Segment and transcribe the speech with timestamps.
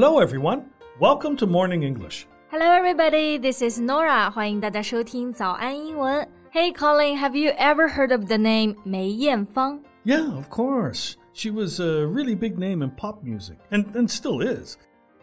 [0.00, 0.70] Hello, everyone.
[1.00, 2.28] Welcome to Morning English.
[2.52, 3.36] Hello, everybody.
[3.36, 4.30] This is Norah.
[4.30, 6.24] 欢迎大家收听早安英文。
[6.52, 9.80] Hey, Colin, have you ever heard of the name 梅艳芳?
[10.04, 11.16] Yeah, of course.
[11.32, 14.76] She was a really big name in pop music, and, and still is.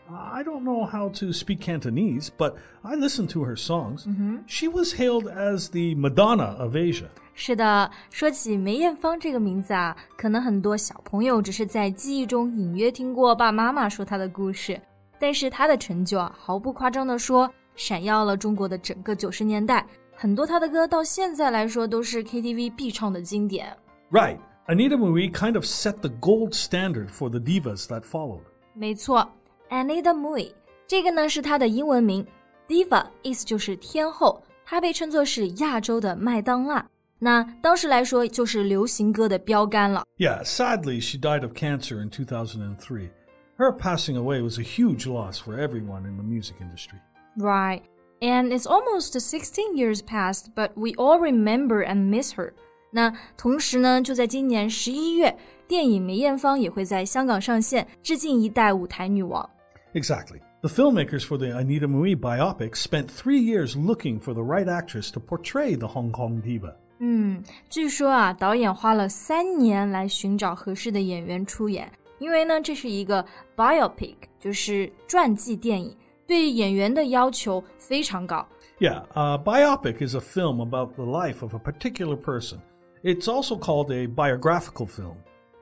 [0.09, 4.05] I don't know how to speak Cantonese, but I listened to her songs.
[4.05, 4.43] Mm -hmm.
[4.45, 7.09] She was hailed as the Madonna of Asia.
[7.37, 14.79] 是的，说起梅艳芳这个名字啊，可能很多小朋友只是在记忆中隐约听过爸爸妈妈说她的故事，
[15.19, 19.85] 但是她的成就啊，毫不夸张的说，闪耀了中国的整个九十年代。
[20.15, 23.75] 很多她的歌到现在来说都是 KTV 必唱的经典。
[24.09, 24.37] Right.
[24.67, 28.39] Anita Mui kind of set the gold standard for the divas that followed.
[28.73, 29.29] 没错
[29.69, 30.51] ，Anita Mui，
[30.87, 32.25] 这个呢是她的英文名
[32.67, 36.83] ，Diva 意思就是天后，她被称作是亚洲的麦当娜。
[37.18, 40.04] 那当时来说就是流行歌的标杆了。
[40.16, 43.10] Yeah, sadly, she died of cancer in 2003.
[43.56, 46.98] Her passing away was a huge loss for everyone in the music industry.
[47.36, 47.82] Right.
[48.22, 52.52] And it's almost 16 years past, but we all remember and miss her.
[52.90, 55.36] 那同时呢，就在今年十一月，
[55.68, 59.48] 电影《梅艳芳》也会在香港上线，致敬一代舞台女王。
[59.92, 60.40] Exactly.
[60.62, 65.10] The filmmakers for the Anita Mui biopic spent three years looking for the right actress
[65.12, 66.76] to portray the Hong Kong diva.
[66.98, 73.24] 嗯，据说啊，导演花了三年来寻找合适的演员出演，因为呢，这是一个
[73.56, 78.46] biopic，就是传记电影，对演员的要求非常高。
[78.78, 82.58] Yeah, a biopic is a film about the life of a particular person.
[83.02, 85.16] It's also called a biographical film.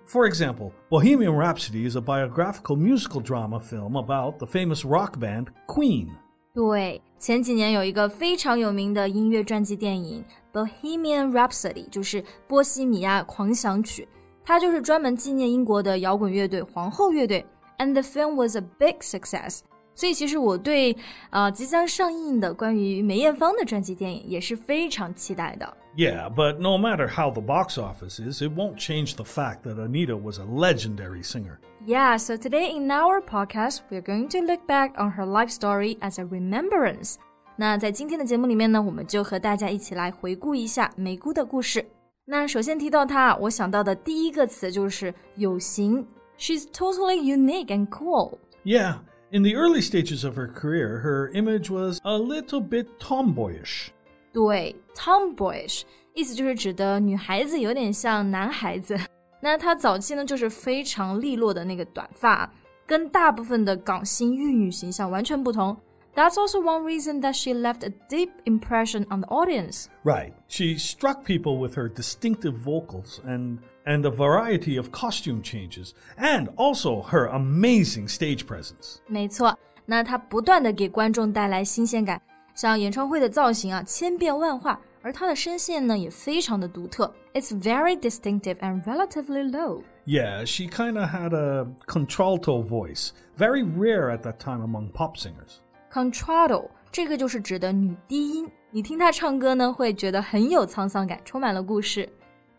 [0.04, 5.50] For example, Bohemian Rhapsody is a biographical musical drama film about the famous rock band
[5.66, 6.16] Queen.
[6.55, 10.23] 对，前几年有一个非常有名的音乐传记电影
[10.55, 14.03] 《Bohemian Rhapsody》，就是《波西米亚狂想曲》，
[14.45, 17.43] 它就是专门纪念英国的摇滚乐队皇后乐队。
[17.79, 19.61] And the film was a big success。
[19.95, 20.95] 所以其实我对
[21.31, 25.77] 呃即将上映的关于梅艳芳的传记电影也是非常期待的。
[25.96, 30.16] Yeah, but no matter how the box office is, it won't change the fact that Anita
[30.16, 31.58] was a legendary singer.
[31.86, 35.96] Yeah, so today in our podcast, we're going to look back on her life story
[36.00, 37.16] as a remembrance.
[37.56, 41.84] 那在今天的节目里面呢，我们就和大家一起来回顾一下梅姑的故事。
[42.24, 46.06] 那首先提到她，我想到的第一个词就是有型。
[46.38, 48.38] She's totally unique and cool.
[48.64, 48.98] Yeah,
[49.32, 53.88] in the early stages of her career, her image was a little bit tomboyish.
[54.32, 55.82] 对，tomboyish
[56.14, 58.98] 意思就是指的女孩子有点像男孩子。
[59.40, 62.52] 那她早期呢，就是非常利落的那个短发，
[62.86, 65.76] 跟大部分的港星玉女形象完全不同。
[66.14, 69.86] That's also one reason that she left a deep impression on the audience.
[70.02, 70.32] Right.
[70.48, 76.48] She struck people with her distinctive vocals and and a variety of costume changes, and
[76.56, 78.96] also her amazing stage presence.
[79.06, 82.20] 没错，那她不断的给观众带来新鲜感，
[82.53, 87.13] 像演唱会的造型啊，千变万化，而她的声线呢也非常的独特。
[87.33, 89.81] It's very distinctive and relatively low.
[90.05, 95.17] Yeah, she kind of had a contralto voice, very rare at that time among pop
[95.17, 95.61] singers.
[95.91, 102.07] Contralto 这个就是指的女低音，你听她唱歌呢，会觉得很有沧桑感，充满了故事。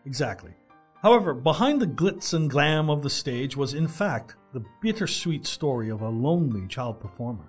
[0.05, 0.51] Exactly.
[1.04, 5.90] However, behind the glitz and glam of the stage was, in fact, the bittersweet story
[5.90, 7.48] of a lonely child performer.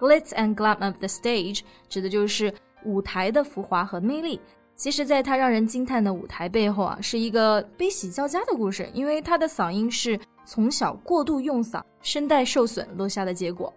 [0.00, 2.52] Glitz and glam of the stage 指的就是
[2.84, 4.40] 舞台的浮华和魅力。
[4.74, 13.72] 其实，在她让人惊叹的舞台背后啊，是一个悲喜交加的故事，因为她的嗓音是从小过度用嗓，声带受损落下的结果。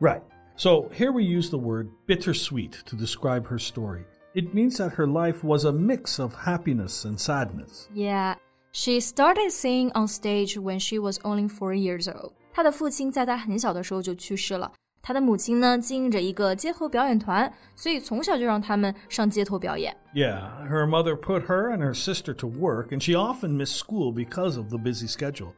[0.00, 0.22] Right.
[0.56, 4.04] So here we use the word bittersweet to describe her story.
[4.34, 7.88] It means that her life was a mix of happiness and sadness.
[7.94, 8.36] Yeah,
[8.72, 12.32] she started singing on stage when she was only four years old.
[12.52, 19.96] 她的父亲在她很小的时候就去世了，她的母亲呢经营着一个街头表演团，所以从小就让他们上街头表演。
[20.14, 24.12] Yeah, her mother put her and her sister to work, and she often missed school
[24.12, 25.52] because of the busy schedule.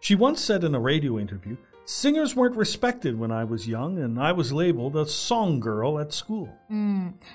[0.00, 4.18] She once said in a radio interview, Singers weren't respected when I was young, and
[4.18, 6.48] I was labeled a song girl at school.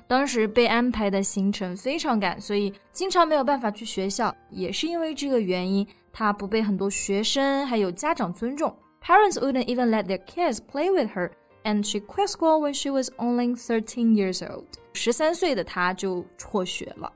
[0.07, 4.34] 当时被安排的行程非常赶，所以经常没有办法去学校。
[4.50, 8.74] 也是因为这个原因，她不被很多学生还有家长尊重。
[9.04, 11.31] Parents wouldn't even let their kids play with her,
[11.63, 14.66] and she quit school when she was only 13 years old.
[14.94, 17.12] 十三岁的她就辍学了。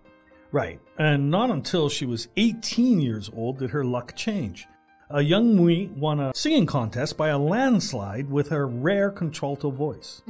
[0.52, 4.66] Right, and not until she was 18 years old did her luck change.
[5.10, 10.22] A young Mui won a singing contest by a landslide with her rare contralto voice.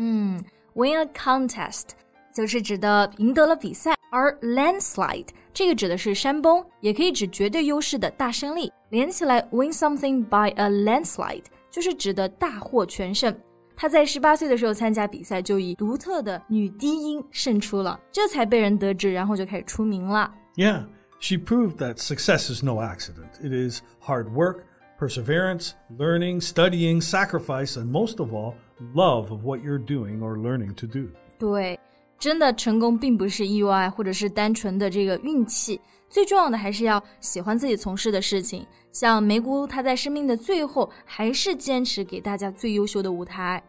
[0.74, 1.90] Win a contest
[2.34, 8.72] 就是指的赢得了比赛，而 landslide 这个指的是山崩，也可以指绝对优势的大胜利。
[8.90, 13.36] 连起来，win something by a landslide 就是指的大获全胜。
[13.76, 20.34] 她在十八岁的时候参加比赛，就以独特的女低音胜出了，这才被人得知，然后就开始出名了。
[20.56, 20.86] Yeah,
[21.26, 23.30] she proved that success is no accident.
[23.42, 24.66] It is hard work,
[24.98, 28.56] perseverance, learning, studying, sacrifice, and most of all,
[28.94, 31.10] love of what you're doing or learning to do.
[31.38, 31.80] 对，
[32.20, 35.80] 真的成功并不是意外，或者是单纯的这个运气。
[36.10, 38.66] 最重要的还是要喜欢自己从事的事情。
[38.92, 43.64] 像梅姑，她在生命的最后还是坚持给大家最优秀的舞台。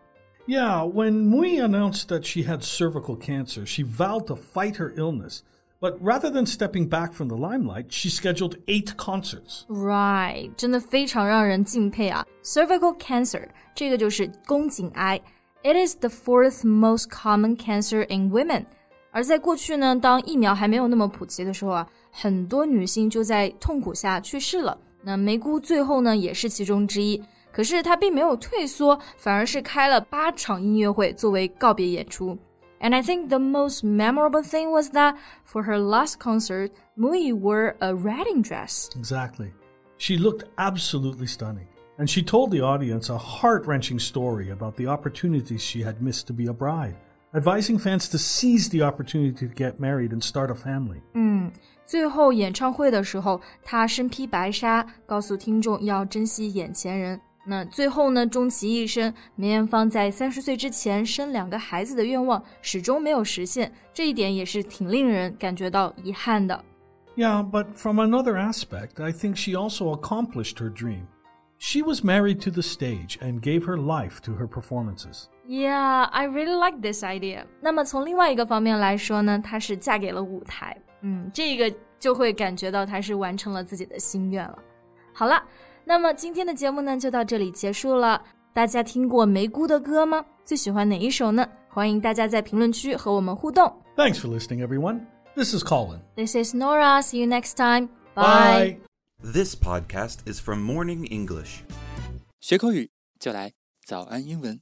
[0.48, 5.42] Yeah, when Mui announced that she had cervical cancer, she vowed to fight her illness.
[5.80, 9.64] But rather than stepping back from the limelight, she scheduled eight concerts.
[9.66, 12.24] Right，真的非常让人敬佩啊！
[12.44, 15.20] Cervical cancer 这个就是宫颈癌，
[15.64, 18.66] It is the fourth most common cancer in women。
[19.10, 24.78] 而在过去呢，当疫苗还没有那么普及的时候啊，很多女性就在痛苦下去世了。
[25.02, 27.20] 那梅姑最后呢，也是其中之一。
[27.50, 32.38] 可是她并没有退缩，反而是开了八场音乐会作为告别演出。
[32.80, 37.76] And I think the most memorable thing was that for her last concert, Mui wore
[37.80, 38.90] a wedding dress.
[38.96, 39.52] Exactly.
[39.98, 41.68] She looked absolutely stunning.
[41.98, 46.26] And she told the audience a heart wrenching story about the opportunities she had missed
[46.26, 46.96] to be a bride,
[47.34, 51.02] advising fans to seize the opportunity to get married and start a family.
[51.14, 51.52] 嗯，
[51.86, 57.20] 最后演唱会的时候，她身披白纱，告诉听众要珍惜眼前人。
[57.46, 66.64] 那最后呢，终其一生，梅艳芳在三十岁之前生两个孩子的愿望始终没有实现，这一点也是挺令人感觉到遗憾的。
[67.16, 71.06] Yeah, but from another aspect, I think she also accomplished her dream.
[71.58, 75.26] She was married to the stage and gave her life to her performances.
[75.46, 77.44] Yeah, I really like this idea.
[77.60, 80.76] 那么从另外一个方面来说呢，她是嫁给了舞台。
[81.02, 84.58] 嗯，这个就会感觉到她是完成了自己的心愿了。
[85.12, 85.42] 好了，
[85.87, 88.21] 那么今天的节目呢，就到这里结束了。
[88.51, 90.25] 大家听过梅姑的歌吗？
[90.43, 91.47] 最喜欢哪一首呢？
[91.69, 93.65] 欢迎大家在评论区和我们互动。
[93.95, 95.05] Thanks for listening, everyone.
[95.33, 96.01] This is Colin.
[96.17, 97.01] This is Norah.
[97.01, 97.87] See you next time.
[98.13, 98.79] Bye.
[99.23, 99.31] Bye.
[99.31, 101.61] This podcast is from Morning English.
[102.41, 103.53] 学口语就来
[103.85, 104.59] 早安英文。